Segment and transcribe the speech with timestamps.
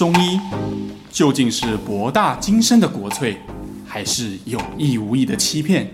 [0.00, 0.40] 中医
[1.12, 3.36] 究竟是博大精深的国粹，
[3.86, 5.86] 还是有意无意的欺骗？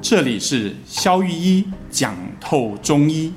[0.00, 3.34] 这里是肖玉一讲透中医。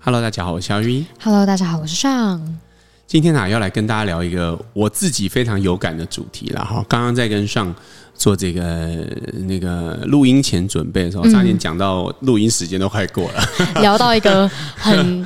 [0.00, 1.06] Hello，大家好，我是肖玉一。
[1.22, 2.58] Hello，大家好，我是尚。
[3.06, 6.84] 今天呢、啊，要来跟大家聊一个我自己非常有感的主题了哈。
[6.88, 7.72] 刚刚在跟尚
[8.16, 9.06] 做这个
[9.46, 15.24] 那个录音前准备的时候，差点讲到录音时间都快过了，嗯、 聊到一个很。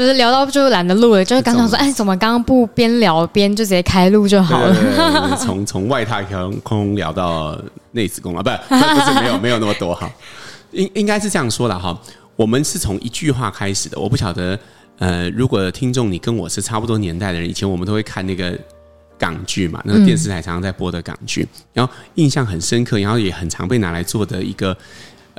[0.00, 5.36] 就是聊到就懒得录了，就是刚刚说，哎，怎么刚刚不边聊边就直接开录就好了？
[5.36, 6.22] 从从外太
[6.62, 7.54] 空聊到
[7.90, 10.10] 内子宫啊，不， 不是没有没有那么多哈，
[10.70, 11.94] 应应该是这样说的哈。
[12.34, 14.58] 我们是从一句话开始的，我不晓得，
[15.00, 18.58] 呃，如果听众你跟我是差不多年代的人，以前我们都会看那个
[19.18, 24.74] 港剧嘛，那个电视台常常在播的港剧，然后印象很深刻，然后也很常被拿来做的一个。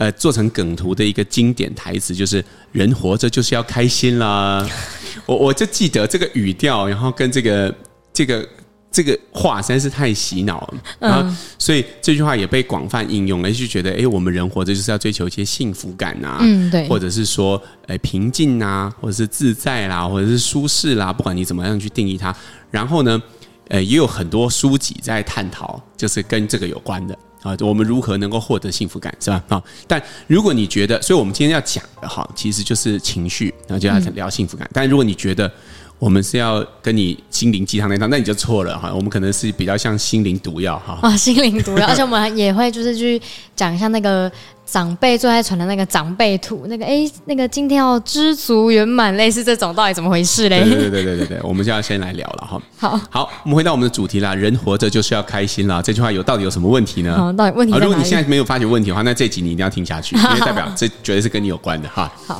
[0.01, 4.67] 呃，做成梗图的一个经典台词就是“人活着就是要开心啦”，
[5.27, 7.75] 我我就记得这个语调，然后跟这个
[8.11, 8.49] 这个
[8.91, 22.35] 这个话实在是太洗脑了，然后所以这句话也被广泛应用了，就觉得哎，我们人活着就是要追求一些幸福感呐，嗯，对，或者是说哎平静呐，或者是自在啦，或者是舒适啦，不管你怎么样去定义它，
[22.71, 23.21] 然后呢，
[23.67, 27.15] 呃，也有很多书籍在探讨，就是跟这个有关的。
[27.41, 29.43] 啊，我们如何能够获得幸福感，是吧？
[29.49, 34.69] 啊，但如果你觉得，所以我们今天要讲的哈，其实就是情绪，然后就要聊幸福感。
[34.73, 35.51] 但如果你觉得
[35.97, 38.93] 我们是要跟你心灵鸡汤那套，那你就错了哈。
[38.93, 40.99] 我们可能是比较像心灵毒药哈。
[41.01, 43.21] 啊，心灵毒药，而且我们也会就是去
[43.55, 44.31] 讲一下那个。
[44.71, 50.63] 长辈最爱传的那个长辈图，那个哎，那个今天要知足圆满，类似这种，到底怎么回事嘞？
[50.63, 52.61] 对对对对对对，我们就要先来聊了哈。
[52.77, 54.33] 好，好，我们回到我们的主题啦。
[54.33, 55.81] 人活着就是要开心啦。
[55.81, 57.13] 这句话有到底有什么问题呢？
[57.17, 57.77] 好，到底问题？
[57.79, 62.09] 如果你现在没有发觉问题的话，那这集你一定要听下去，因为代表这绝对是跟你有关的哈。
[62.25, 62.39] 好，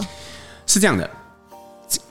[0.66, 1.10] 是这样的，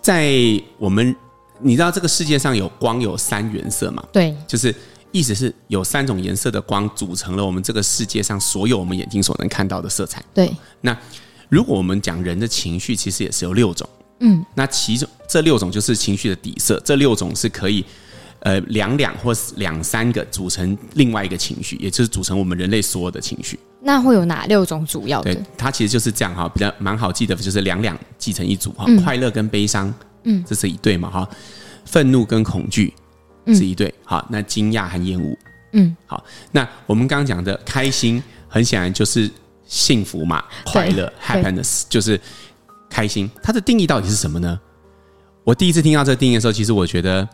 [0.02, 0.34] 在
[0.76, 1.16] 我们
[1.60, 4.04] 你知道这个世界上有光有三原色嘛？
[4.12, 4.74] 对，就是。
[5.12, 10.22] 意思是有三种颜色的光组成了我们这个世界上所有我们眼睛所能看到的色彩。
[10.32, 10.50] 对。
[10.80, 10.96] 那
[11.48, 13.88] 如果我们讲人的情绪，其实也是有六种。
[14.20, 14.44] 嗯。
[14.54, 17.84] 那其中这六种就是情绪的底色，这六种是可以
[18.40, 23.58] 呃两两或两三个组成另外一个情绪，也就是组成我们人类所有的情绪。
[23.82, 25.34] 那会有哪六种主要的？
[25.34, 29.92] 对，它其实就是这样哈，比较蛮好记的，就是两两记成一组哈，快乐跟悲伤，
[30.24, 31.28] 嗯，这是一对嘛哈，
[31.86, 32.92] 愤怒跟恐惧。
[33.46, 35.36] 是一对，好，那惊讶和厌恶，
[35.72, 39.30] 嗯，好，那我们刚刚讲的开心，很显然就是
[39.66, 42.20] 幸福嘛，快乐，happiness 就是
[42.88, 43.30] 开心。
[43.42, 44.58] 它的定义到底是什么呢？
[45.44, 47.26] 我第一次听到这个定义的时候，其实我觉得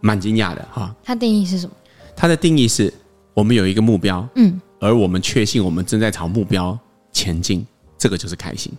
[0.00, 0.94] 蛮惊讶的哈。
[1.04, 1.72] 它定义是什么？
[2.16, 2.92] 它的定义是
[3.34, 6.78] 我们有一个目标，嗯，而我们确信我们正在朝目标
[7.12, 7.64] 前进，
[7.98, 8.72] 这个就是开心。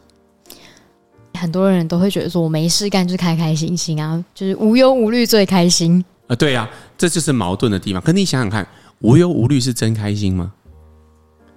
[1.36, 6.04] 很多人都会觉得说，我没事干就是开开心心啊，就是无忧无虑最开心。
[6.28, 8.02] 啊，对呀，这就是矛盾的地方。
[8.02, 8.66] 可你想想看，
[9.00, 10.52] 无忧无虑是真开心吗？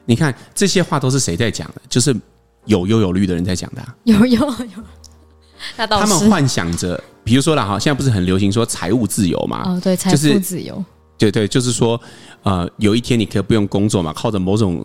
[0.04, 1.80] 你看这些话都是谁在讲的？
[1.88, 2.14] 就是
[2.64, 3.94] 有忧有虑的人在讲的啊。
[4.04, 4.82] 有忧有，
[5.76, 6.06] 那倒是。
[6.12, 9.62] 他们幻想着，比如说啦，哈，现在不是很流行说财务自由嘛？
[9.66, 10.84] 哦，对，财务自由。
[11.18, 12.00] 对对，就是说，
[12.42, 14.84] 呃，有一天你可以不用工作嘛，靠着某种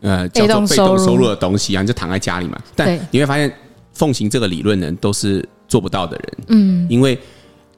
[0.00, 2.58] 呃叫做被动收入的东西啊，你就躺在家里嘛。
[2.74, 3.52] 但你会发现，
[3.92, 6.38] 奉行这个理论的人都是做不到的人。
[6.48, 7.18] 嗯，因为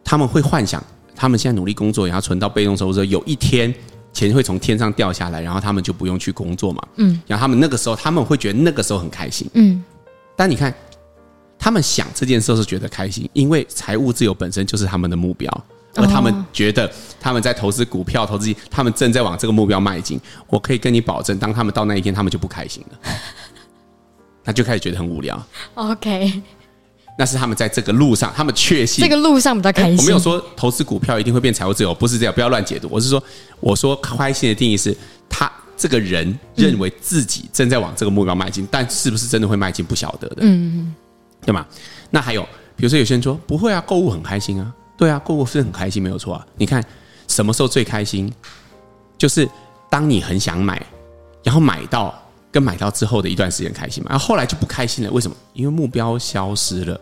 [0.04, 0.82] 他们会幻想。
[1.14, 3.72] 他们现在努力工作，然后存到被动收入之后，有一天
[4.12, 6.82] 钱会从天上掉下来，然后他们就不用去工作嘛。
[6.96, 9.48] 嗯，然后他们那个时候他们会觉得那个时候很开心。
[9.54, 9.82] 嗯，
[10.36, 10.74] 但你看，
[11.58, 15.64] 他们想这件事是觉得开心，因为财务自由本身就是他们的目标，
[15.94, 16.90] 而他们觉得
[17.20, 20.20] 他们在投资股票、投资，他们正在往这个目标迈进。
[20.48, 22.98] 我可以跟你保证，当他们到那一天，他们就不开心了，
[24.44, 25.40] 他就开始觉得很无聊。
[25.74, 26.42] OK。
[27.16, 29.98] 那是他们在这个路上，他们确信这个路上比较开心。
[29.98, 32.88] 我没有说投资股票一定会变财务自由，不是这样，不要乱解读。
[32.90, 33.22] 我是说，
[33.60, 34.96] 我说开心的定义是
[35.28, 40.94] 他这个人认为自己正在往这个目标迈进，但是不是真的会迈进不晓得的，嗯，
[41.44, 41.66] 对吗？
[42.10, 42.42] 那还有，
[42.76, 46.46] 比如说有些人说不会啊，购物很开心啊，对啊，购物是很开心，没有错啊。
[46.56, 46.82] 你看
[47.28, 48.32] 什么时候最开心？
[49.18, 49.48] 就是
[49.90, 50.84] 当你很想买，
[51.44, 52.21] 然后买到。
[52.52, 55.10] 跟买到之后的一段时间开心嘛，然后后来就不开心了。
[55.10, 55.34] 为什么？
[55.54, 57.00] 因为目标消失了，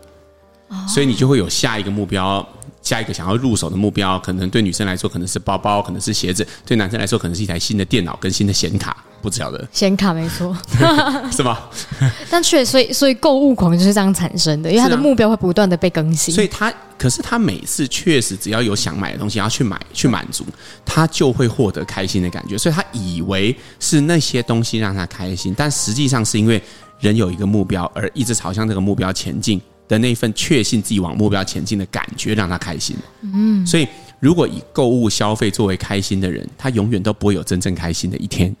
[0.87, 2.47] 所以你就会有下一个目标，
[2.81, 4.17] 下一个想要入手的目标。
[4.19, 8.95] 可能对女生来说可能是包包，可能是鞋子；对男生来说可能是一台新的电脑跟新的显卡。
[9.21, 10.57] 不晓得显卡没错，
[11.31, 11.59] 是吗？
[12.27, 16.33] 但确实，所以所以购物狂就是这样产生的，因为他的目标会不断的被更新。
[16.33, 20.43] 所以他可是他每次确实只要有想买的东西，要去买去满足，
[20.83, 22.57] 他就会获得开心的感觉。
[22.57, 26.59] 所以他以为是那些东西让他开心，但实际上是因为
[26.99, 29.61] 人有一个目标而一直朝向这个目标前进，
[29.91, 32.95] 的那份确信自己往目标前进的感觉，让他开心。
[33.23, 33.85] 嗯，所以
[34.21, 38.55] 如果以购物消费作为开心的人，他永远都不会有真正开心的一天。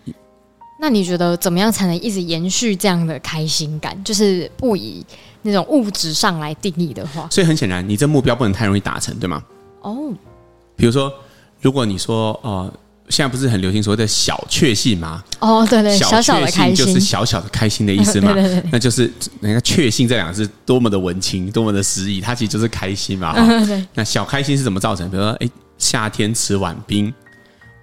[0.77, 3.97] 那你觉得怎么样才能一直延续这样的开心感？
[4.03, 5.05] 就是不以
[5.41, 9.41] 那种物质上来定义的话，所以很显然，你这目标不能太容易达成，对吗？
[9.83, 10.11] 哦，
[10.75, 11.09] 比如说，
[11.61, 12.73] 如果你说，呃。
[13.11, 15.21] 现在不是很流行所谓的小确幸吗？
[15.39, 18.31] 哦，对对，小小的开心就是小小的开心的意思嘛。
[18.33, 19.11] 对对对，那就是
[19.41, 23.33] 人家确幸这两个字多么的文青，多么的诗意，它其实就是开心嘛。
[23.35, 25.09] 嗯、 对，那小开心是怎么造成？
[25.09, 27.13] 比如说，哎，夏天吃碗冰，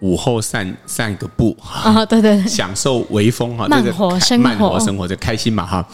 [0.00, 5.86] 午后散散个步啊，对对对，享受微风哈，慢活生活，慢活生活就开心嘛哈。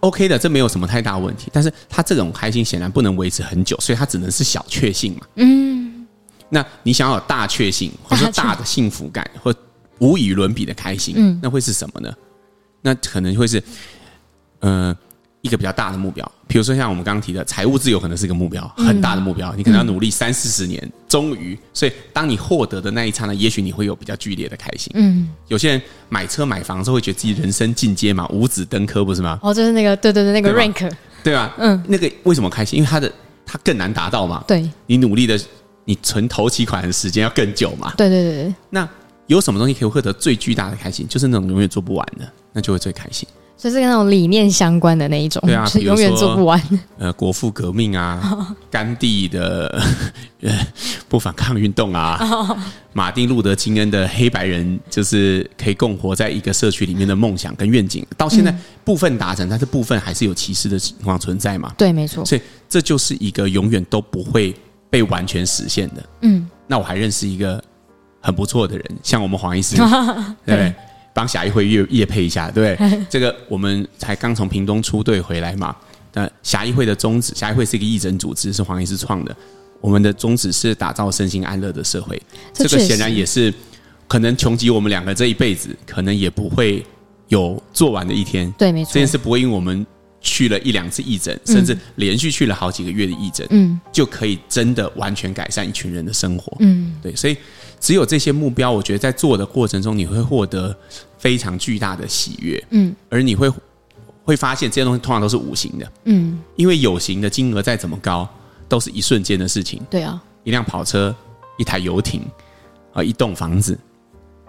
[0.00, 1.50] OK 的，这没有什么太大问题。
[1.52, 5.20] 但是他这种开心显然不能维持很久，所以他只能是小确幸嘛。
[5.36, 5.87] 嗯。
[6.50, 9.54] 那你想要有大确幸，或者说大的幸福感，或
[9.98, 12.12] 无与伦比的开心，嗯，那会是什么呢？
[12.80, 13.62] 那可能会是，
[14.60, 14.96] 呃，
[15.42, 16.32] 一个比较大的目标。
[16.46, 19.52] 比如说像我们刚刚提的财务自由，可能是一个目标，很大的目标。
[19.56, 21.58] 你可能要努力三四十年，终于。
[21.74, 24.90] 所以当你获得的那一刹那，也许你会有比较剧烈的开心。
[24.94, 29.38] 嗯，有些人买车买房之后会觉得自己人生进阶嘛，五子登科不是吗？
[29.42, 30.90] 哦，就是那个，对对对，那个 rank，
[31.22, 31.52] 对吧？
[31.58, 32.78] 嗯，那个为什么开心？
[32.78, 33.12] 因为他的
[33.44, 34.42] 他更难达到嘛。
[34.46, 35.38] 对，你努力的。
[35.88, 37.94] 你存头期款的时间要更久嘛？
[37.96, 38.54] 对对对对。
[38.68, 38.86] 那
[39.26, 41.08] 有什么东西可以获得最巨大的开心？
[41.08, 43.26] 就是那种永远做不完的，那就会最开心。
[43.56, 46.62] 所以是跟那种理念相关的那一种，对啊，是永远做不完。
[46.98, 49.82] 呃，国父革命啊， 甘地的
[50.42, 50.54] 呃
[51.08, 52.20] 不反抗运动啊，
[52.92, 61.72] 马丁路德金恩的黑白人就是可以共活在一个社区里面的梦想跟愿景，到现在部分达成，但是部分还是有歧视的情况存在嘛？
[61.78, 62.22] 对，没错。
[62.26, 64.54] 所以这就是一个永远都不会。
[64.90, 67.62] 被完全实现的，嗯，那我还认识一个
[68.20, 69.76] 很不错的人，像我们黄医师，
[70.44, 70.74] 对不对？
[71.12, 73.00] 帮侠义会业业配一下，对不对？
[73.10, 75.74] 这个我们才刚从屏东出队回来嘛。
[76.14, 79.36] 那侠义会的宗旨，侠义会是一个义诊组织，是黄医师创的。
[79.80, 82.20] 我们的宗旨是打造身心安乐的社会，
[82.52, 83.52] 这个显然也是
[84.06, 86.84] 可能穷极我们两个这一辈子，可能也不会
[87.28, 88.50] 有做完的一天。
[88.58, 89.86] 对，没错，这件事不会因为我们。
[90.28, 97.36] 去了一两次义诊，甚至连续去了好几个月的义诊，嗯，就可以真的完全改善一群人的生活，嗯，对，所以
[97.80, 100.76] 只有这些目标，我觉得在做的过程中，你会获得
[101.18, 103.50] 非常巨大的喜悦，嗯，而你会
[104.24, 108.28] 会发现这些东西通常都是无形的，嗯，因为有形的金额再怎么高，
[108.68, 111.14] 都是一瞬间的事情，对啊，一辆跑车、
[111.58, 112.22] 一台游艇
[112.92, 113.78] 啊、一栋房子，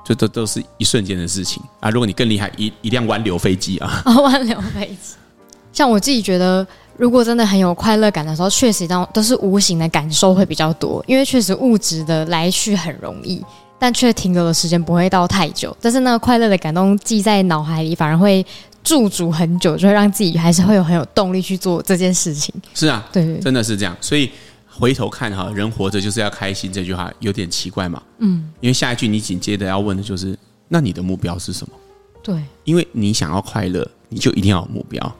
[0.03, 1.61] 这都都是一瞬间的事情。
[1.79, 1.89] 啊。
[1.89, 5.15] 如果你更厉害，一一辆湾流飞机啊， 哦，湾流飞机。
[5.71, 6.65] 像我自己觉得，
[6.97, 13.43] 如果真的很有快乐感的时候，确实当都是无形的感受会比较多，因为确实物质的来去很容易，
[13.77, 15.75] 但却停留的时间不会到太久。
[15.79, 18.45] 但是那个快乐的感动记在脑海里，反而会
[18.83, 22.53] 驻足很久，就会让自己还是会有很有动力去做这件事情。
[22.73, 23.95] 是啊，对，对，真的是这样。
[24.01, 24.29] 所以
[24.67, 28.01] 回头看哈，人活着就是要开心这句话有点奇怪嘛。
[28.17, 30.37] 嗯，因为下一句你紧接着要问的就是，
[30.67, 31.73] 那你的目标是什么？
[32.21, 35.15] 对，因为你想要快乐，你就一定要有目标。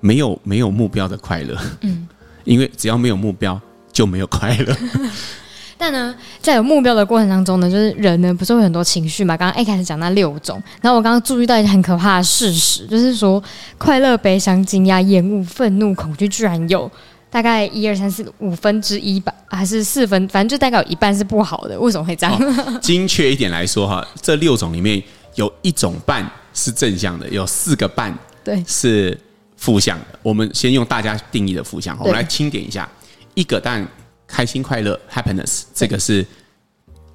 [0.00, 2.06] 没有没有目标的快乐，嗯，
[2.44, 3.60] 因为只要没有目标
[3.92, 4.76] 就没有快乐。
[5.80, 9.36] 但呢，在有目标的过程当中呢，就是人呢不是会有很多情绪嘛？
[9.36, 13.40] 刚刚一开始讲那六种，然后我刚刚注意到一个很可怕的事实，就是说
[13.78, 16.90] 快乐、悲伤、惊讶、厌恶、愤怒、恐惧，居然有
[17.30, 21.78] 大概一二三四五分之一吧，还是四分，反正就大概有一半是不好的。
[21.78, 22.34] 为什么会这样？
[22.36, 25.00] 哦，精确一点来说哈，这六种里面
[25.36, 29.16] 有一种半是正向的，有四个半对是。
[29.58, 32.88] 负向的，我们先用大家定义的负向，我们来清点一下。
[33.34, 33.86] 一个，但
[34.26, 36.24] 开心快乐 （happiness） 这个是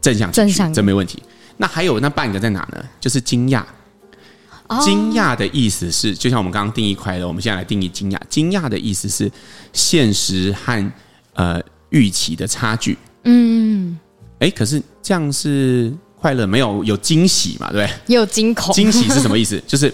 [0.02, 1.24] 正向，正向这没问题。
[1.58, 2.84] 那还有那半个在哪呢？
[3.00, 3.64] 就是惊讶。
[4.84, 8.20] 惊讶的意思是，就像我们刚刚定义快乐，我们现在来定义惊讶。
[8.28, 9.32] 惊讶的意思是
[9.72, 10.92] 现实和
[11.34, 12.98] 呃预期的差距。
[13.24, 13.98] 嗯，
[14.40, 17.72] 哎，可是这样是快乐，没有有惊喜嘛？
[17.72, 17.98] 对不对？
[18.08, 18.74] 也有惊恐。
[18.74, 19.62] 惊喜是什么意思？
[19.66, 19.94] 就是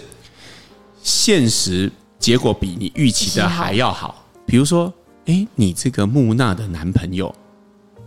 [1.03, 1.91] 现实。
[2.19, 4.23] 结果比你预期的还要好。
[4.45, 4.93] 比如说，
[5.25, 7.33] 哎，你这个木讷的男朋友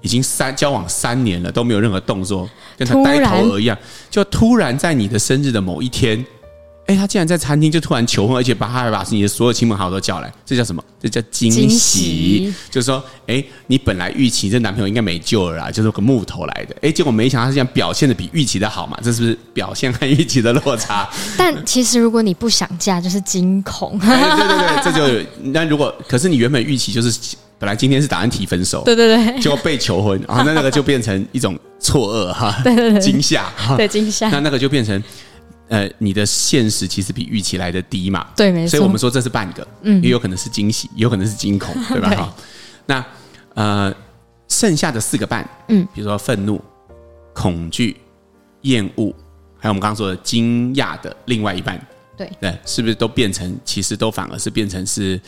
[0.00, 3.76] 已经三交往三年了，都没有任何动作，跟他呆头鹅一样，
[4.10, 6.24] 就突然在你的生日的某一天。
[6.86, 10.82] 哎，他竟然在餐厅就突然求婚，而且把他还把你的所有亲朋好友都叫来，这叫什么？
[11.00, 11.68] 这叫惊喜。
[11.78, 16.74] 喜就是说，哎，你本来预期这男朋友应该没救了啦，就是个木头来的。
[16.82, 21.08] 哎，结果没想到他这样表现的比预期的好嘛，这是不是表现和预期的落差？
[21.38, 23.96] 但其实如果你不想嫁，就是惊恐。
[24.00, 35.00] 哎，对对对，这就那如果可是你原本预期就是本来今天是打算提分手，对对对，结果被求婚啊，那那个就变成一种错愕哈， 对对对，惊吓，对惊吓，那那个就变成。
[35.68, 38.26] 呃，你的现实其实比预期来的低嘛。
[38.36, 38.70] 对，没错。
[38.70, 42.08] 所以我们说这是半个，嗯，也有可能是惊喜，也有可能是惊恐， 对吧？
[42.08, 42.36] 对好，
[42.86, 43.04] 那
[43.54, 43.94] 呃，
[44.48, 46.60] 剩下的四个半，嗯，比如说愤怒、
[47.32, 47.96] 恐惧、
[48.62, 49.14] 厌恶，
[49.58, 51.80] 还有我们刚刚说的惊讶的另外一半，
[52.16, 55.18] 对对，是不是都变成其实都反而是变成是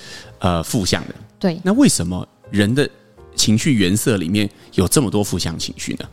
[0.41, 1.15] 呃负向的？
[1.39, 1.59] 对。
[1.63, 2.89] 那为什么人的
[3.35, 6.09] 情绪原色里面有这么多负向情绪呢？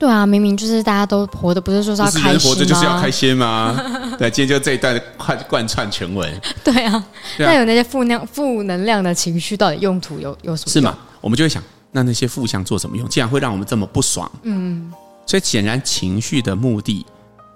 [0.00, 2.40] 对啊，明明就是大家都活的，不是说是要开心吗？
[2.42, 3.84] 活着就是要开心吗？
[4.18, 6.40] 对，今天就这一段贯贯穿全文。
[6.64, 7.04] 对啊，
[7.38, 10.72] 那、啊、有那些负能负能量的情绪，到底用途有有什么？
[10.72, 10.96] 是吗？
[11.20, 13.06] 我们就会想，那那些负向做什么用？
[13.10, 14.90] 竟然会让我们这么不爽，嗯，
[15.26, 17.04] 所以显然情绪的目的，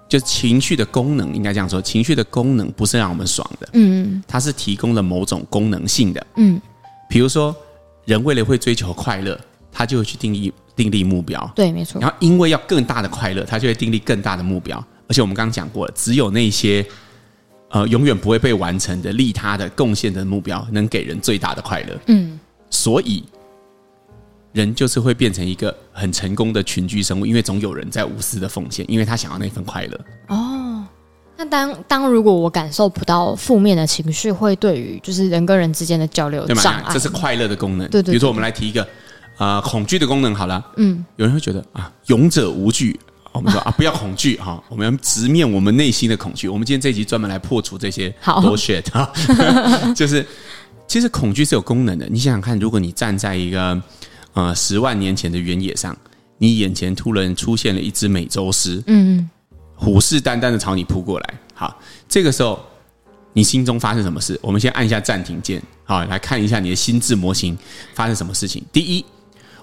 [0.07, 6.61] 就情绪的功能，应该这样说，情绪的功能不是让我们爽的，嗯，它是提供了某种功能性的，嗯，
[7.09, 7.55] 比如说
[8.05, 9.35] 人为了会追求快乐，
[9.75, 10.51] 他就会去定义。
[10.75, 12.01] 定立目标，对，没错。
[12.01, 14.77] 然后，因为要更大的快乐，他就会定立更大的目标。
[15.07, 16.85] 而且，我们刚刚讲过了，只有那些
[17.69, 21.97] 呃永远不会被完成的利他的贡献的目标，能给人最大的快乐。
[22.07, 22.37] 嗯，
[22.69, 23.23] 所以
[24.51, 29.99] 人就是会变成一个很成功的群居生物，因为总有人在无私的奉献，因为他想要那份快乐。
[30.27, 30.85] 哦，
[31.37, 37.87] 那当当如果我感受不到负面的情绪，会对于就是人跟人之间的交流有障碍，这是快乐的功能。
[37.87, 38.11] 对，对对。
[38.11, 38.85] 比如说，我们来提一个。
[39.37, 42.99] 啊、呃，恐惧的功能好了，嗯，有人会觉得啊，勇者无惧。
[43.31, 46.47] 我们说啊，不要恐惧哈，我们要直面我们内心的恐惧。
[46.47, 49.11] 我们今天这一集专门来破除这些 bullshit 哈，
[49.93, 50.25] 就是
[50.87, 52.07] 其实恐惧是有功能的。
[52.09, 53.81] 你想想看，如果你站在一个
[54.31, 55.93] 呃十万年前的原野上，
[56.37, 59.29] 你眼前突然出现了一只美洲狮，嗯，
[59.75, 61.77] 虎视眈眈的朝你扑过来，好，
[62.07, 62.57] 这个时候
[63.33, 64.39] 你心中发生什么事？
[64.41, 67.57] 我们先按一下暂停键，好，来看一下你的心智模型
[67.93, 68.63] 发生什么事情。
[68.71, 69.05] 第一。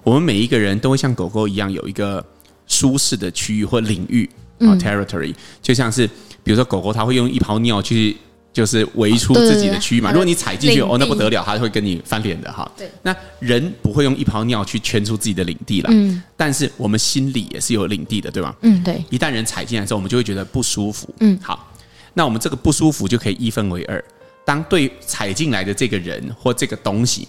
[0.02, 2.24] 我们每一个人都会像狗狗一样有一个
[2.66, 4.28] 舒适的区域或领域
[4.60, 6.06] 啊，territory，就像是
[6.42, 8.16] 比如说狗狗，它会用一泡尿去
[8.52, 10.10] 就是围出自己的区域嘛。
[10.10, 12.70] 如果你踩进去，哦，那不得了，它会跟你翻脸的哈。
[12.76, 15.88] 对，那人不会用一泡尿去圈出自己的领地了。
[15.90, 18.54] 嗯，但是我们心里也是有领地的，对吧？
[18.60, 19.02] 嗯，对。
[19.08, 21.08] 一旦人踩进来之后，我们就会觉得不舒服。
[21.20, 21.72] 嗯，好，
[22.12, 24.04] 那我们这个不舒服就可以一分为二。
[24.44, 27.26] 当对踩进来的这个人或这个东西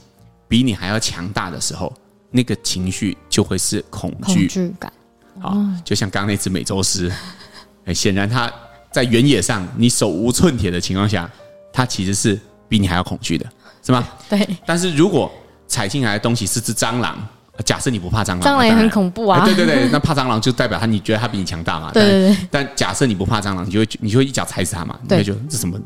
[0.48, 1.94] 比你还要强大的时候。
[2.34, 4.50] 那个情绪就会是恐惧，
[4.80, 4.92] 感。
[5.40, 7.10] 好，就像刚刚那只美洲狮，
[7.86, 8.52] 哎，显然它
[8.92, 11.30] 在原野上，你手无寸铁的情况下，
[11.72, 13.46] 它其实是比你还要恐惧的，
[13.84, 14.08] 是吗？
[14.28, 14.48] 对。
[14.66, 15.32] 但是如果
[15.68, 17.18] 踩进来的东西是只蟑螂，
[17.66, 19.46] 假设你不怕蟑螂，蟑螂也很恐怖啊。
[19.46, 21.92] 对对对，那怕蟑螂就代表他，你觉得他比你强大嘛？
[21.94, 22.38] 对对对。
[22.50, 25.00] 但假设你不怕蟑螂，你就会你就会一脚踩死它嘛？
[25.08, 25.80] 你会觉得这什么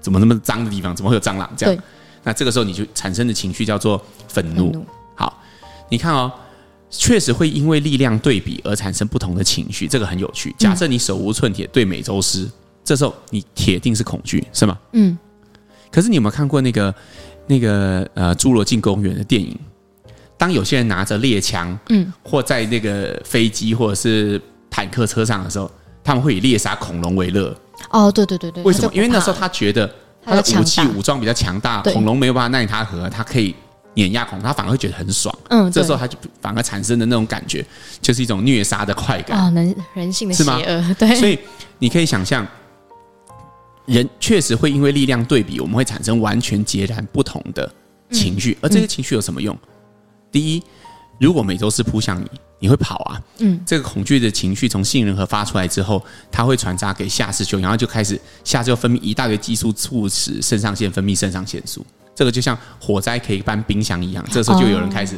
[0.00, 1.50] 怎么那么脏的地方，怎么会有蟑螂？
[1.56, 1.82] 这样。
[2.24, 4.84] 那这个时候你就产生的情绪叫做愤怒。
[5.88, 6.32] 你看哦，
[6.90, 10.54] 确实会因为力量对比而产生不同的情绪，这个很有趣。
[10.58, 12.48] 假设你手无寸铁对美洲狮，
[12.84, 14.78] 这时候你铁定是恐惧，是吗？
[14.92, 15.16] 嗯。
[15.90, 16.94] 可是你有没有看过那个
[17.46, 19.58] 那个呃侏罗纪公园的电影？
[20.36, 24.40] 当有些人拿着猎枪，嗯，或在那个飞机或者是
[24.70, 25.70] 坦克车上的时候，
[26.04, 27.56] 他们会以猎杀恐龙为乐。
[27.90, 28.62] 哦，对对对对。
[28.62, 28.90] 为什么？
[28.94, 29.90] 因为那时候他觉得
[30.22, 33.54] 他的武器武装比较强大，恐龙没有办法奈他何，他可以。
[33.98, 35.36] 碾压恐龙，他反而会觉得很爽。
[35.48, 37.66] 嗯，这时候他就反而产生的那种感觉，
[38.00, 40.94] 就是一种虐杀的快感啊，人人性的邪恶。
[40.94, 41.36] 对，所以
[41.80, 42.46] 你可以想象，
[43.86, 47.68] 人确实会因为力量对比，我们会产生完全截然不同的
[48.12, 48.56] 情绪。
[48.60, 49.58] 而这些情绪有什么用？
[50.30, 50.62] 第一，
[51.18, 53.20] 如果美洲狮扑向你，你会跑啊。
[53.38, 56.00] 嗯，这个恐惧的情绪从杏仁核发出来之后，
[56.30, 61.84] 它会传达给下视丘，然后就开始下视丘分泌一大堆激素，促使肾上腺分泌肾上腺素。
[62.18, 65.16] 这个就像火灾可以搬冰箱一样，这时候就有人开始，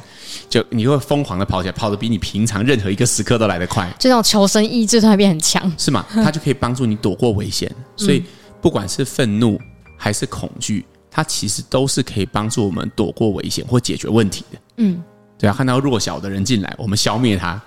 [0.50, 6.04] 就你会疯狂的跑起来，跑得比你平常任何一个时刻都来得快，这种求生意志突然变很强，是吗？
[6.12, 7.75] 它就可以帮助你躲过危险。
[7.97, 8.23] 所以
[8.61, 9.59] 不管是愤怒
[9.97, 14.59] 还是恐惧，它其实都是可以帮助我们躲过危险或解决问题的。
[14.76, 15.02] 嗯，
[15.38, 17.59] 对啊，看到弱小的人进来，我们消灭他，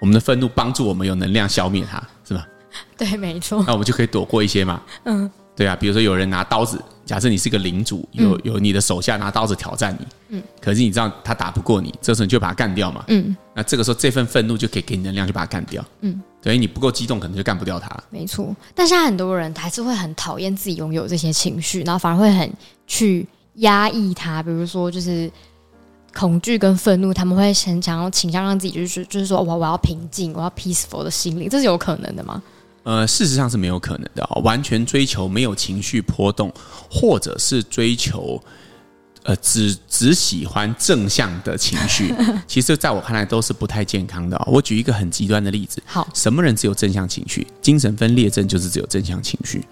[0.00, 2.46] 我们的愤怒帮助我们有能量消灭他，是吧？
[2.96, 3.64] 对，没错。
[3.66, 4.80] 那我们就可以躲过一些嘛。
[5.02, 5.28] 嗯。
[5.58, 17.90] 对啊，比如说有人拿刀子，假设你是个领主，有有你的手下拿刀子挑战你，嗯，可是你知道他打不过你，这时候你就把他干掉嘛，嗯，那这个时候这份愤怒就可以给你能量，就把他干掉，嗯，所以你不够激动，可能就干不掉他。
[18.08, 22.48] 没错，但现在很多人还是会很讨厌自己拥有这些情绪，然后反而会很
[22.86, 25.28] 去压抑他，比如说就是
[26.14, 32.40] 恐惧跟愤怒，他们会很想要倾向让自己就是就是说我我要平静，我要 peaceful 的心灵，这是有可能的吗？
[32.88, 36.50] 呃，事实上是没有可能的，完全追求没有情绪波动，
[36.90, 38.42] 或者是追求
[39.24, 42.14] 呃，只只喜欢正向的情绪，
[42.48, 44.44] 其实在我看来都是不太健康的哦。
[44.46, 47.46] 我举一个很极端的例子，好，什么人只有正向情绪？
[47.60, 49.62] 精神分裂症就是只有正向情绪。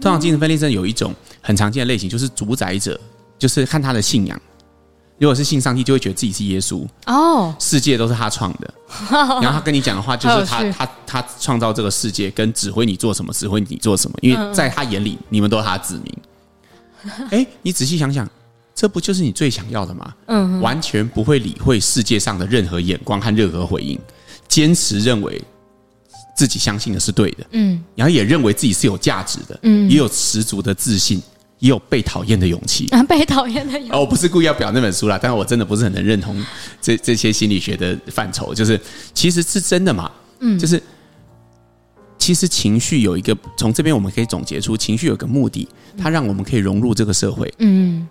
[0.00, 2.96] 通常精神分裂症有一种很常见的类型，就是主宰者，
[3.36, 4.40] 就是看他的信仰。
[5.20, 8.74] 如果是信上帝，就会觉得自己是耶稣哦，世界都是他创的。
[9.42, 14.16] 然后他跟你讲的话，就是他他他创造这个世界，跟指挥你做什么，指挥你做什么。
[14.22, 17.28] 因为在他眼里，你们都是他的子民。
[17.30, 18.26] 哎，你仔细想想，
[18.74, 20.14] 这不就是你最想要的吗？
[20.28, 24.00] 嗯，完全不会理会世界上的任何眼光和任何回应，
[24.48, 25.38] 坚持认为
[26.34, 27.46] 自己相信的是对的。
[27.50, 29.60] 嗯，然后也认为自己是有价值的。
[29.64, 31.22] 嗯，也有十足的自信。
[31.60, 33.02] 也有被讨厌的勇气啊！
[33.08, 33.92] 被讨厌的勇气。
[33.92, 36.44] 哦，我不是故意要表那本书啦，但是我真的不是很能认同
[36.80, 38.52] 这这些心理学的范畴。
[38.52, 38.80] 就是
[39.14, 40.82] 其实是真的嘛，嗯，就是
[42.18, 47.52] 其实情绪有一个，从这边我们可以总结出，情绪有个目的，它让我们可以融入这个社会。
[47.58, 48.08] 嗯，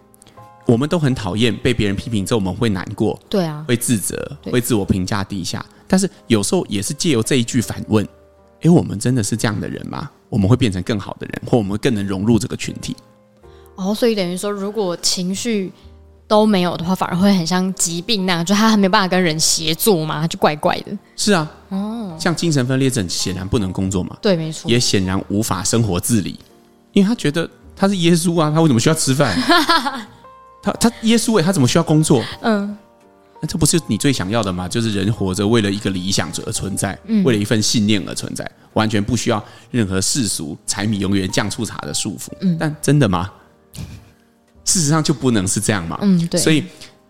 [0.67, 5.65] 我们都很讨厌被别人批评之后，我们会难过，对啊，会自责，会自我评价低下。
[5.87, 8.07] 但是有时候也是借由这一句反问：
[8.61, 10.07] 诶，我们真的是这样的人吗？
[10.29, 12.95] 我们会变成更好的人，或我们更能融入这个群体。
[13.79, 15.71] 哦，所以等于说，如果情绪
[16.27, 20.91] 都没有的话，反而会很像疾病那样，就他还没有办法跟人协作嘛，就怪怪的。
[21.15, 26.37] 是啊，哦，像精神分裂症显然不能工作嘛，对，没错，也显然无法生活自理，
[26.91, 29.33] 因为他觉得他是耶稣啊，他为什么需要吃饭？
[30.61, 32.21] 他他耶稣哎，他怎么需要工作？
[32.41, 32.77] 嗯，
[33.41, 34.67] 那这不是你最想要的吗？
[34.67, 42.27] 就是人活着为了一个理想而存在，嗯，为了一份信念而存在，完全不需要任何世俗柴米油盐酱醋茶的束缚。
[42.41, 43.31] 嗯，但真的吗？
[44.69, 45.97] 事实上就不能是这样嘛？
[46.01, 46.39] 嗯，对。
[46.39, 46.63] 所以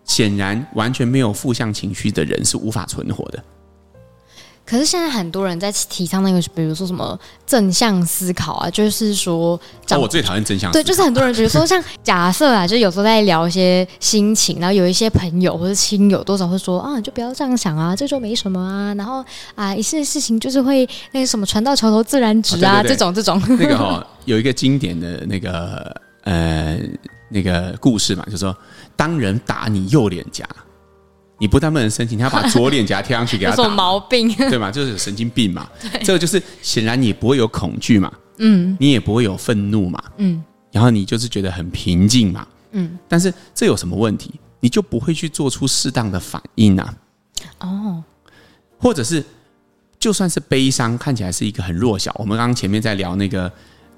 [0.04, 3.42] 显然完全没有负向情绪的人是无法存活的。
[4.66, 10.80] 可是现在很多人在提倡那个，比如说什么正向思考啊，就是说，哦，我最讨厌正向思考。
[10.80, 18.94] 对，就是很多人比如说像假设啊，就有时候在聊一些心情，然后有一些朋友或者亲友多少会说啊，你就不要这样想啊，这就没什么啊。
[18.94, 19.24] 然后
[19.56, 23.42] 啊，一些事情就是会那个什么船到桥头自然直啊，哦、对对对这种这种。
[23.58, 26.78] 那个哈、哦，有一个经典的那个呃。
[27.30, 28.56] 那个故事嘛，就是说，
[28.96, 30.44] 当人打你右脸颊，
[31.38, 34.30] 你不但不能生气，你还要把左脸颊贴上去给他 打，有毛病？
[34.50, 34.70] 对吗？
[34.70, 35.68] 就是有神经病嘛。
[36.02, 42.98] 这个就是显然你不会有恐惧嘛，嗯，你也不会有愤怒嘛，嗯，然后你就是觉得很平静嘛，嗯。
[43.08, 44.32] 但是这有什么问题？
[44.60, 46.94] 你就不会去做出适当的反应啊？
[47.60, 48.04] 哦，
[48.78, 49.24] 或者是
[49.98, 52.14] 就算是悲伤，看起来是一个很弱小。
[52.18, 53.50] 我们刚刚前面在聊那个。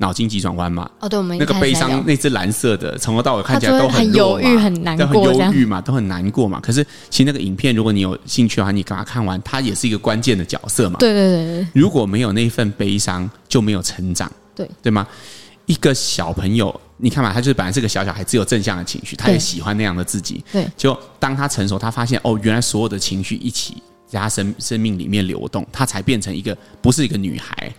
[0.03, 0.91] 脑筋急转弯嘛？
[0.99, 6.59] 哦，对，我们那个悲伤，那只蓝色的，从头到尾看起来都很忧郁、很难过，很忧郁嘛，都很难过嘛。
[6.61, 10.99] 可是，其实那个影片，如果你有兴趣的话，你把它看完，它也是一个关键的角色嘛。
[10.99, 11.67] 对对对对。
[11.73, 14.31] 如果没有那份悲伤，就没有成长。
[14.55, 15.07] 对对吗？
[15.67, 20.45] 一个小朋友，你看嘛，他就是本来是个小小孩，只有正向的情绪，他也喜欢那样的自己。
[20.51, 20.67] 对。
[20.77, 27.73] 就当他成熟，他发现哦，原来所有的情绪一起在他生生命里面流动，他才变成一个不是一个女孩。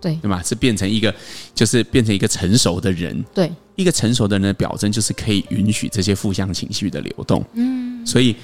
[0.00, 0.42] 对对吧？
[0.44, 1.14] 是变成一个，
[1.54, 3.24] 就是变成一个成熟的人。
[3.34, 7.44] 对，一个成熟的人的表征就是可以允许这些负向情绪的流动。
[7.54, 8.34] 嗯，所以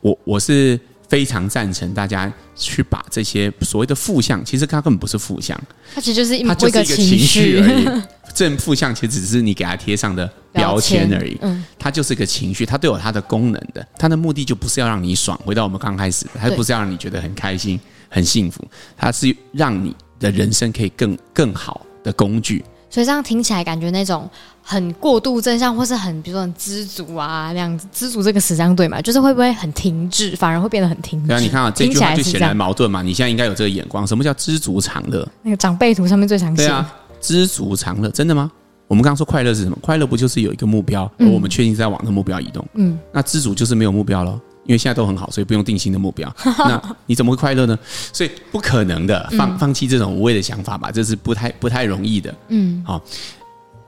[0.00, 5.60] 我我是非常赞成大家去把这些所谓的负向，其实它根本不是负向，
[5.94, 8.02] 它其实就是它就是一个情绪而已。
[8.34, 11.38] 正负向其实只是你给它贴上的标签而已。
[11.42, 13.86] 嗯，它就是一个情绪，它都有它的功能的。
[13.96, 19.94] 它的目的就不是要让你爽，回到我们刚开始，它不是要让你觉得很开心、很幸福，它是让你。
[20.24, 24.28] 的人生可以更更好的工具，所以这样听起来感觉那种
[24.62, 29.00] 很过度正向，或是很比如说很知足啊那样子，知足这个词这样对吗？
[29.02, 31.28] 就是会不会很停滞，反而会变得很停滞？
[31.28, 33.02] 对啊，你看啊，这句话就显然矛盾嘛。
[33.02, 35.28] 你现在应该有这个眼光，什么叫知足常乐？
[35.42, 36.64] 那个长辈图上面最常写。
[36.64, 38.50] 对啊，知足常乐，真的吗？
[38.86, 39.78] 我们刚刚说快乐是什么？
[39.80, 42.64] 快乐不就是有一个目标，而我们确定在往那目标移动？
[42.74, 44.40] 嗯，那知足就是没有目标了。
[44.64, 46.34] 因为现在都很好，所以不用定新的目标。
[46.44, 47.78] 那你怎么会快乐呢？
[48.12, 52.34] 所以不可能的，放放弃这种无谓的想法吧，这是不太不太容易的。
[52.48, 53.02] 嗯，好。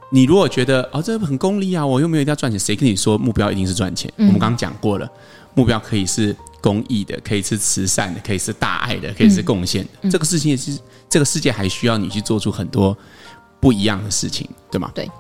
[0.09, 4.09] 你如果觉得哦，这很功利啊，我又没有一定要赚钱，谁跟你说目标一定是赚钱？
[4.19, 5.11] 嗯、我们刚刚讲过了，
[5.55, 9.91] 目标可以是公益的，可以是慈善的，可以是大爱的，可以是贡献的。
[10.03, 12.97] 嗯、这个事情也是这个世界还需要你去做出很多
[13.59, 14.93] 不一样的事情，对吗？
[14.95, 15.11] 对。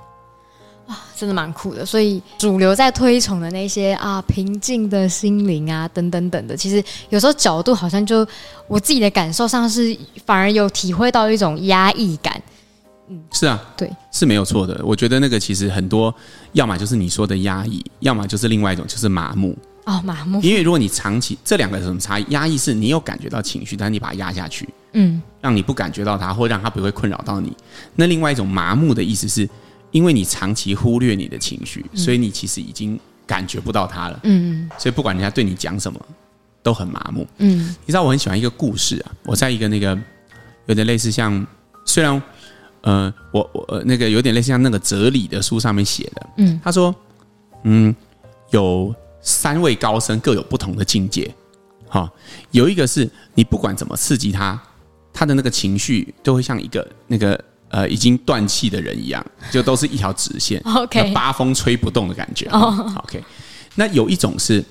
[0.87, 1.85] 哇，真的蛮酷的。
[1.85, 8.25] 所以主流在推崇的那些啊，平静的心灵啊，等等等的，其实有时候角度好像就
[8.69, 12.41] 我自己的感受上是反而有体会到一种压抑感。
[13.09, 14.81] 嗯，是啊，对，是没有错的。
[14.85, 16.15] 我觉得那个其实很多，
[16.53, 19.57] 要么就是你说的压抑，要么就是另外一种，就是麻木。
[19.87, 20.41] 哦，麻木。
[20.41, 22.27] 因为如果你长期这两个有什么差异？
[22.31, 27.53] 压抑是你有感觉到情绪，但是你把它压下去，嗯，让你不感觉到它，或让它不会困扰到你。
[27.97, 29.49] 那另外一种麻木的意思是。
[29.91, 34.21] 因为你长期忽略你的情绪，所以你其实已经感觉不到它了。
[34.25, 34.69] 嗯。
[34.79, 36.01] 所以不管人家对你讲什么，
[36.63, 37.27] 都很麻木。
[37.39, 37.75] 嗯。
[37.85, 39.99] 你知道我很喜欢一个故事啊，我在一个那个
[40.67, 41.47] 有点类似像，
[41.85, 42.23] 虽然
[42.83, 46.95] 呃我我、呃、那个有点类似像那个哲理的书上面写的，嗯，他说
[47.65, 47.95] 嗯
[48.51, 51.35] 有三位高僧各有不同的境界，
[51.89, 52.09] 哈、
[52.53, 54.61] 有一个是你不管怎么刺激他，
[55.13, 57.43] 他的那个情绪都会像一个那个
[57.77, 62.49] 呃已经断气的人一样， 就都是一条直线 OK 那八风吹不动的感觉。
[62.51, 63.23] 哦 OK，
[63.75, 64.65] 那有一种是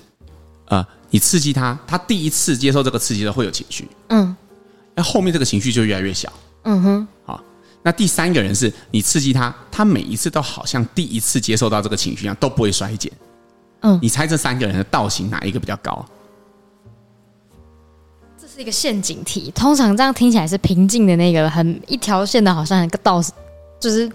[0.64, 4.34] 呃你刺激他，他第一次接受这个刺激的会有情绪，嗯
[4.96, 6.32] 那后面这个情绪就越来越小。
[6.64, 7.40] 嗯哼，好，
[7.84, 13.12] 那第三个人是你刺激他，他每一次都好像第一次接受到这个情绪一样，都不会衰减。
[13.82, 16.04] 嗯你猜这三个人的道行哪一个比较高？
[18.56, 19.52] 这是一个陷阱题。
[19.54, 23.22] 通常这样听起来是平静的那个，很一条线的，好像一个道，
[23.78, 24.10] 就是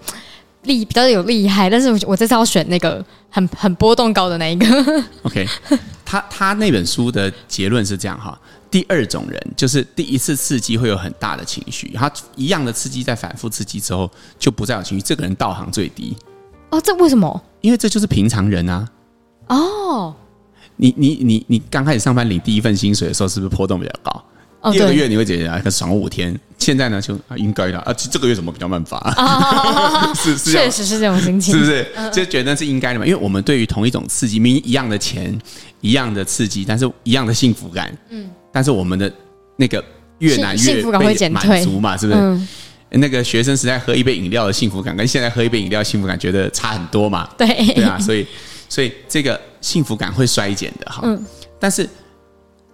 [0.64, 1.70] 厉比较有厉害。
[1.70, 4.66] 但是我我这次要选那个很很波动高的那一个。
[5.22, 5.46] OK，
[6.04, 8.36] 他他那本书的结论是这样哈。
[8.68, 16.16] 第二种人就是第一次刺激会有很大的情绪，他一样的刺激在反复刺激之后就不再有情绪，这个人道行最低，
[16.70, 17.40] 哦，这为什么？
[17.60, 18.88] 因为这就是平常人啊。
[19.46, 20.16] 哦
[20.74, 24.24] 你你你你刚开始上班领第一份薪水的时候，是不是波动比较高？
[24.62, 26.38] 哦，第二个月，你会觉得啊，可爽五天。
[26.56, 28.96] 现在呢，就啊应该的啊，这个月怎么比较慢发？
[28.98, 31.86] 啊，是是确实是这种心情，是不是？
[32.12, 33.04] 就觉得是应该的嘛？
[33.04, 35.36] 因为我们对于同一种刺激，明明一样的钱，
[35.80, 39.12] 一样的刺激，但是一样的幸福感，嗯，但是我们的
[39.56, 39.84] 那个
[40.18, 42.18] 越难越幸幸福感会被减退满足嘛，是不是？
[42.20, 42.48] 嗯，
[42.90, 47.28] 那个学生时代喝一杯饮料的幸福感，跟现在喝一杯饮料的幸福感，觉得差很多嘛？
[47.36, 48.24] 对，对啊，所以
[48.68, 51.00] 所以这个幸福感会衰减的哈。
[51.04, 51.20] 嗯
[51.58, 51.88] 但是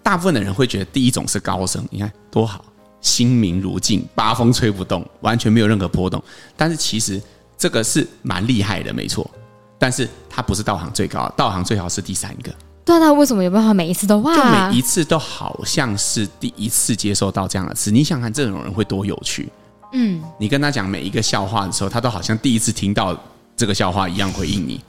[0.09, 2.64] 大部分的人会觉得第一种是高声，你看多好，
[3.03, 6.23] 心明如镜，八风吹不动，完全没有任何波动。
[6.57, 7.21] 但是其实
[7.59, 9.31] 这个是蛮厉害的，没错。
[9.79, 12.51] 但是它不是道行最高，道行最好是第三个，
[12.87, 14.81] 对啊，那为什么有办法每一次都就哇每一？
[14.81, 17.90] 次都好像是第一次接受到这样的词。
[17.90, 19.51] 你想想看，这种人会多有趣？
[19.92, 23.14] 嗯，你跟他讲每一个笑话的时候，他都好像第一次听到
[23.55, 24.81] 这个笑话一样回应你。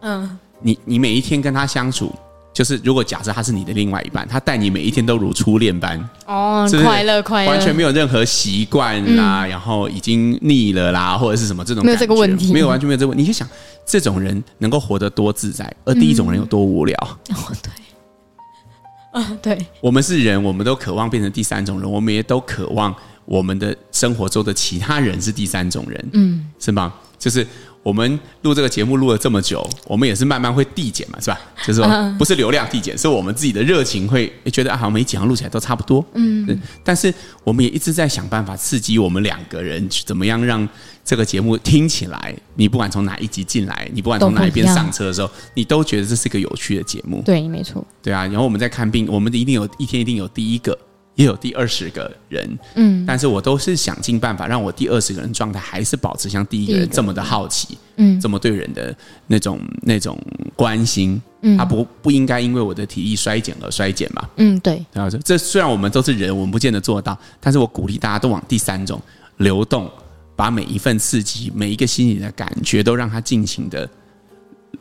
[0.00, 2.12] 嗯，你你每一天跟他相处，
[2.56, 12.54] 就是如果假设他是你的另外一半，他待你每一天都如初恋般，哦，快乐快乐，完全没有任何习惯啦，然后已经腻了啦，或者是什么这种嗯没有这个问题。
[12.54, 13.20] 没有完全没有这个问题。
[13.20, 13.46] 你就想
[13.84, 16.96] 这种人能够活得多自在，而第一种人有多无聊。
[17.28, 22.94] 哦，对，啊，对，我们是人，我们都渴望变成第三种人，我们也都渴望
[23.26, 26.94] 我们的生活中的其他人是第三种人，嗯，是吗？
[27.18, 27.46] 就是
[27.86, 31.38] 我们录这个节目录了这么久，我们也是慢慢会递减嘛，是吧？
[31.64, 40.68] 就是说不是流量递减，是我们自己的热情会觉得啊，好像每几行录起来都差不多，嗯，但是我们也一直在想办法刺激我们两个人，怎么样让
[41.04, 48.26] 这个节目听起来，你不管从哪一集进来，你不管从哪一边上车的时候，你都觉得这是一个有趣的节目，对，没错，对啊。
[48.26, 50.76] 然后我们在看病，我们一定有一天一定有第一个。
[51.16, 58.94] 也有第二十个人，嗯，但是我都是想尽办法让我第二十个人状态还是保持像第一个人这么的好奇，嗯，这么对人的
[59.26, 60.18] 那种那种
[60.54, 69.00] 关心，嗯，他不不应该因为我的体力衰减而衰减嘛，嗯，对，然后这虽然我们都是人，我们不见得做到，但是我鼓励大家都往第三种
[69.38, 69.90] 流动，
[70.36, 73.88] 把每一份刺激，每一个心理的感觉都让它尽情的，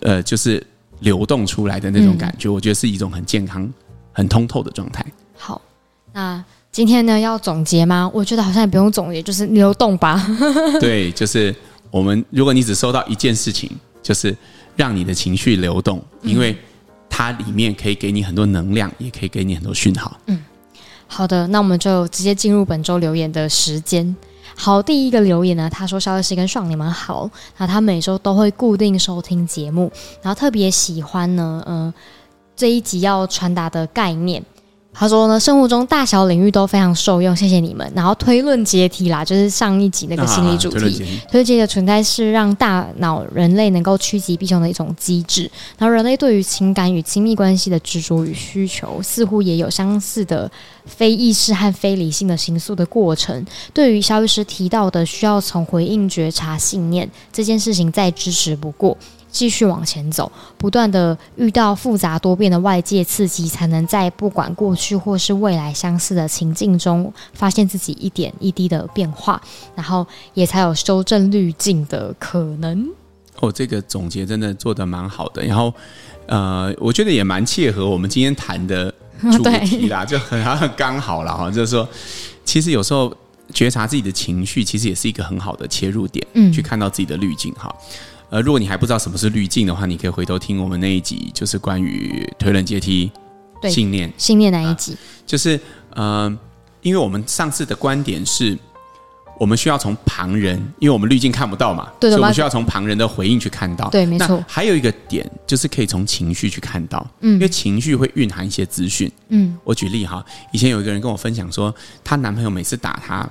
[0.01, 0.61] 呃，就是
[0.99, 3.71] 流动出来的那种感觉，我觉得是一种很健康、
[4.11, 5.05] 很通透的状态。
[5.37, 5.61] 好。
[6.15, 8.09] 那今天呢，要总结吗？
[8.13, 10.25] 我觉得好像也不用总结，就是流动吧。
[10.79, 11.53] 对，就是
[11.91, 13.69] 我们，如果你只收到一件事情，
[14.01, 14.33] 就是
[14.77, 16.57] 让你的情绪流动，因为
[17.09, 20.17] 它里面可以给你很多能量，也可以给你很多讯号。
[20.27, 20.41] 嗯，
[21.05, 24.15] 好的，那我们就直接进入本周留言的时间。
[24.55, 31.93] 好，第一个留言呢，他说：“肖律师跟爽你们好，那他每周都会固定收听节目，然后特别喜欢呢，嗯、呃，
[32.55, 34.41] 这一集要传达的概念。”
[34.97, 37.91] 他说呢，生活中大小领域都非常受用，谢谢你们。
[37.93, 45.51] 然后推论阶梯啦，就是上一集那个心理主题，啊、推论解题，推论解题的存在是让大脑人类能够趋吉避凶的一种机制。
[45.77, 50.49] 然后人类对于情感与亲密关系的执着与需求，似乎也有相似的
[50.85, 53.45] 非意识和非理性的形塑的过程。
[53.73, 58.97] 对于肖律师提到的需要从回应觉察信念这件事情，再支持不过。
[59.35, 69.41] 继续往前走，不断的遇到复杂多变的外界刺激，才能在不管过去或是未来相似的情境中，发现自己一点一滴的变化，
[69.75, 72.87] 然后也才有修正滤镜的可能。
[73.41, 75.73] 哦，这个总结真的做的蛮好的，然后
[76.27, 78.89] 呃，我觉得也蛮切合我们今天谈的
[79.33, 81.85] 主题啦， 就很很刚好了哈，就是说，
[82.45, 83.13] 其实有时候
[83.53, 87.75] 觉察自己的情绪，其实也是一个很好的切入点，嗯，去看到自己的滤镜哈。
[88.29, 93.11] 呃，如果你还不知道什么是滤镜的话，你可以回头听我们那一集，就是关于推人阶梯
[93.69, 95.59] 信念信念那一集，啊、就是
[95.91, 96.37] 呃，
[96.81, 98.57] 因为我们上次的观点是。
[99.37, 103.89] 我们需要从旁人，因为我们滤镜看不到嘛，对的，所以我们需要从旁人的回应去看到。
[103.89, 104.41] 对，没错。
[104.47, 109.11] 还有一个点就是可以从情绪去看到，嗯，因为情绪会蕴含一些资讯。
[109.27, 113.29] 嗯，我举例哈，以前有一个人跟我分享说，她男朋友每次打她，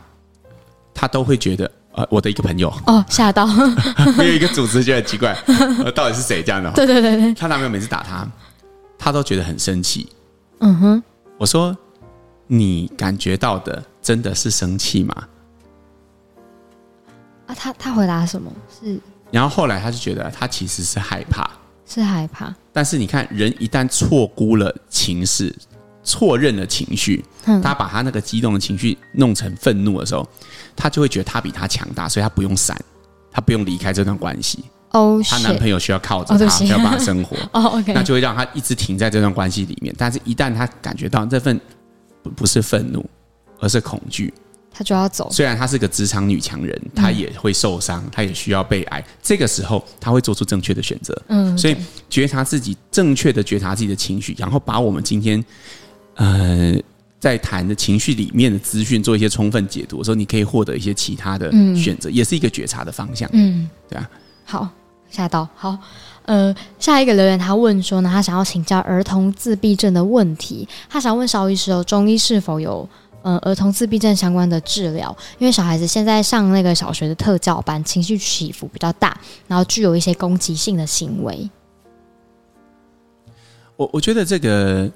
[0.92, 3.46] 她都会觉得，呃，我的一个朋友哦，吓到，
[4.18, 5.32] 没有一个组织觉得很奇怪，
[5.84, 6.70] 呃，到底是谁这样的？
[6.76, 8.26] 对对对对，她男朋友每次打她，
[8.98, 10.08] 她都觉得很生气。
[10.60, 11.02] 嗯哼，
[11.38, 11.76] 我说，
[12.46, 15.14] 你感觉到的真的是生气吗？
[17.46, 18.50] 啊，他他回答什么？
[18.80, 18.98] 是，
[19.30, 21.48] 然后后来他就觉得他其实是害怕，
[21.86, 22.52] 是害怕。
[22.72, 25.54] 但是你看，人一旦错估了情势，
[26.04, 30.28] 错认了情绪，嗯，他把他那个激动的情绪弄成愤怒的时候，
[30.76, 32.78] 他就会觉得他比他强大，所以他不用闪，
[33.32, 34.62] 他不用离开这段关系。
[34.90, 37.36] 哦，她男朋友需要靠着他，需要帮他生活。
[37.52, 39.92] 哦， OK，那就会让他一直停在这段关系里面。
[39.98, 41.60] 但是，一旦他感觉到这份
[42.22, 43.04] 不不是愤怒，
[43.58, 44.32] 而是恐惧。
[44.76, 45.28] 他就要走。
[45.30, 49.04] 虽然她是个职场女强人，她也会受伤，她也需要被爱。
[49.22, 51.16] 这个时候，她会做出正确的选择。
[51.28, 51.76] 嗯，所以
[52.10, 55.44] 觉察自己，正确的觉察自己的情绪，然后把我们今天
[56.14, 56.74] 呃
[57.18, 63.28] 在谈的情绪里面的资讯做一些充分解读的时候，你可以获得一些其他的选择，也是一个觉察的方向。
[63.32, 64.10] 嗯，对啊。
[64.44, 64.68] 好，
[65.10, 65.78] 下到好，
[66.26, 72.88] 呃，下一个留言他问说呢，他想要请教儿童自闭症的问题，他想问邵医师哦，中医是否有？
[73.22, 81.48] 呃，儿童自闭症相关的治疗，因为小孩子现在上那个小学的特教班，情绪起伏比较大，然后具有一些攻击性的行为。
[83.76, 84.90] 我我觉得这个，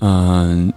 [0.00, 0.74] 嗯、呃，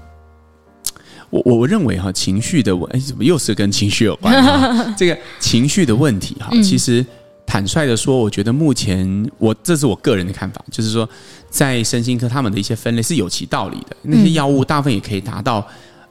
[1.30, 4.96] 我我认为哈，情绪的问，哎，怎么又是跟情绪有关？
[4.98, 7.06] 这个情绪的问题哈，其实
[7.46, 11.08] 坦率的说，我觉得目前我这是我个人的看法，就是说，
[11.50, 15.66] 在身心科他们的一些分类是有其道理的，那些药物大部分也可以达到。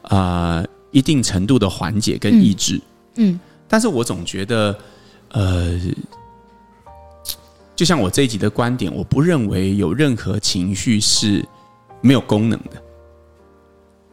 [0.04, 2.80] 呃，一定程度的缓解跟抑制，
[3.16, 4.76] 嗯，嗯，但是我总觉得，
[5.28, 5.78] 呃，
[7.76, 11.46] 就像我这一集的观点，我不认为有任何情绪是
[12.00, 12.82] 没有功能的，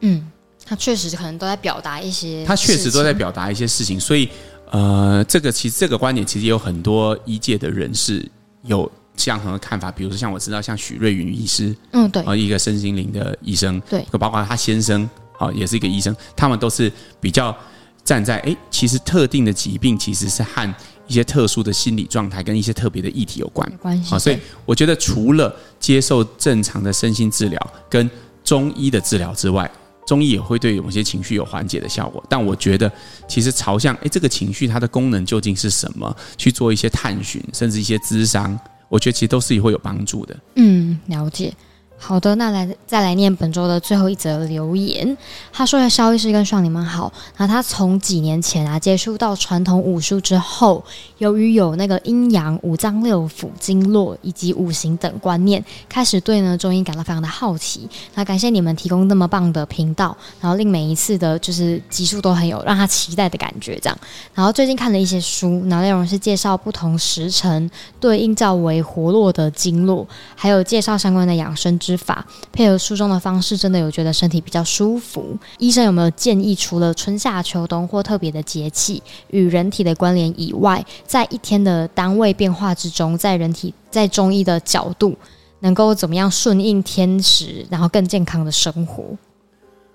[0.00, 0.30] 嗯，
[0.64, 4.28] 他确实可能都在表达一些，他确实都在表达一些事情，所以，
[4.70, 8.26] 呃，这个其实这个观点其实有很多医界的人士
[8.64, 15.08] 有相同的看法，比如说像我知道像许瑞云医师，嗯，对，啊，一个身心灵的医生，对，包括他先生。
[15.38, 17.56] 啊，也是一个医生，他们都是比较
[18.02, 20.74] 站在哎，其实特定的疾病其实是和
[21.06, 23.70] 一些特殊的心理状态跟一些特别的议题有关。
[23.70, 24.10] 有关系。
[24.10, 28.10] 好，所以我觉得除了接受正常的身心治疗跟
[28.42, 29.70] 中医的治疗之外，
[30.08, 32.24] 中医也会对某些情绪有缓解的效果。
[32.30, 32.90] 但我觉得，
[33.28, 40.34] 其实朝向哎，这个情绪它的功能究竟是什么，去做一些探寻，甚至一些咨商，我觉得其实都是会有帮助的。
[40.56, 41.52] 嗯，了解。
[42.00, 45.16] 好的，那来再来念本周的最后一则留言。
[45.52, 47.12] 他说：“肖医师跟爽你们好。
[47.36, 50.82] 那他从几年前啊接触到传统武术之后，
[51.18, 57.88] 由于有那个阴阳、五脏六腑、经络以及五行等观念，开始对呢中医感到非常的好奇。
[58.14, 63.76] 那感谢你们提供那么棒的频道，然后令每一次的就是集数都很有让他期待的感觉。
[63.80, 63.98] 这样，
[64.32, 70.06] 然后最近看了一些书，然后内容是介绍不同时辰对应较为活络的经络，
[70.36, 72.22] 还有介绍相关的养生。”之法
[72.52, 75.34] 配合书中的方式，真的有觉得身体比较舒服。
[75.58, 85.16] 医生有没有建议，除了春夏秋冬或特别的节气与人体的关联以外，在一天的单位变化之中，在人体在中医的角度，
[85.60, 89.16] 能够怎么样顺应天时，然后更健康的生活？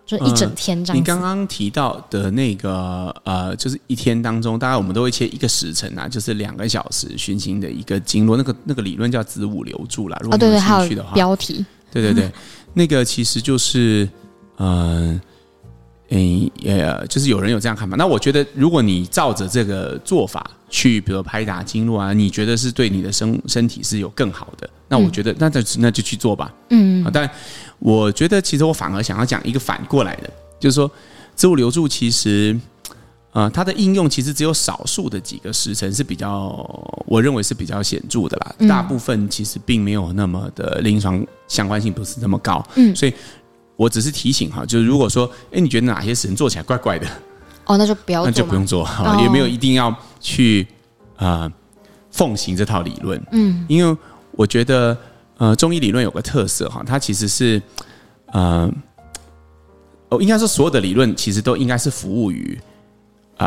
[0.06, 1.00] 就一整天这样、嗯。
[1.00, 10.18] 你刚刚提到的那个呃，就是一天当中，大概我们都会切一个时辰啊，就是两个小时循行的一个经络，那个那个理论叫子午流注啦。
[10.22, 11.66] 如果你有兴趣的话，哦、对对，还有标题。
[11.94, 12.32] 对对对，
[12.74, 14.10] 那个其实就是
[14.58, 15.22] 嗯，
[16.10, 17.96] 诶，呃就是有人有这样看法。
[17.96, 26.54] 那我觉得，如果你照着这个做法去，比如拍打经络啊，你觉得是对你的身身体是有更好的，那我觉得那就那就去做吧。
[26.72, 27.30] 嗯，但。
[27.80, 30.90] 我觉得其实我反而想要讲一个反过来的，就是说，
[31.36, 32.58] 子午流注其实，
[33.34, 36.50] 呃，它的应用其实只有少数的几个时辰是比较，
[37.06, 38.56] 我认为是比较显著的啦。
[38.68, 42.66] 大部分其实并没有那么的临床相关性不是那么高。
[42.76, 43.14] 嗯，所以
[43.76, 47.08] 我只是提醒哈，就是如果说，哎，你觉得哪些时辰做起来怪怪的，
[47.66, 48.88] 哦，那就不要，那就不用做，
[49.20, 50.68] 也没有一定要去
[51.18, 51.52] 啊
[52.12, 53.22] 奉行这套理论。
[53.32, 53.98] 嗯，因为
[54.32, 54.98] 我觉得。
[55.40, 57.62] 呃，中医理论有个特色哈，它其实是，
[58.28, 58.72] 呃，
[60.10, 62.58] 哦应该说所有的理论其实都应该是服务于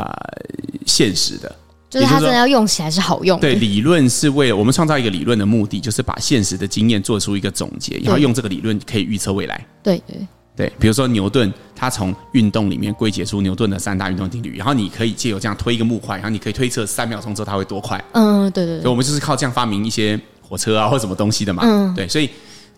[0.01, 1.55] 啊、呃、现实的，
[1.89, 3.49] 就是它真的要用起来是好用的。
[3.49, 9.67] 对，理论是为了我们创造一个理论的目的，就是把现实的经验做出一个总结，然后用这个理论可以预测未来。
[9.83, 10.17] 对对
[10.57, 18.03] 对，比如说牛顿，他从运动里面归结出牛顿的三大运动定律，然后你可以借由这样推一个木块，然后你可以推测三秒钟之后它会多快。
[18.13, 18.81] 嗯，对对对。
[18.83, 21.63] 所以我们就是靠这样发明一些火车啊或什么东西的嘛。
[21.65, 22.29] 嗯，对，所以。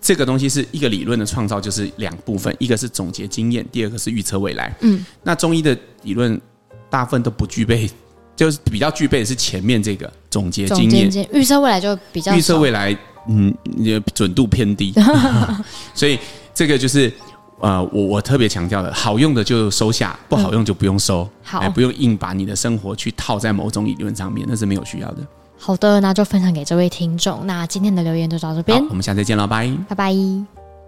[0.01, 4.73] 这个东西是一个理论的创造，就是两部分，一个是总结经验，第二个是预测未来。
[4.81, 6.41] 嗯，那中医的理论
[6.91, 7.91] 大部分都不具备，
[8.37, 12.97] 就是比较具备的是前面这个总结经验，预测未来就比较预测未来，
[13.29, 13.55] 嗯，
[14.15, 14.93] 准度偏低。
[15.95, 16.19] 所以
[16.55, 17.13] 这个就是
[17.61, 25.27] 呃，我我特别强调的，好用的就收下，不好用就不用收，嗯、好，哎，不用硬把你的生活去套在某种理论上面，那是没有需要的。
[25.59, 27.45] 好的，那就分享给这位听众。
[27.45, 30.68] 那今天的留言就到这边，我们下次见了，拜拜拜。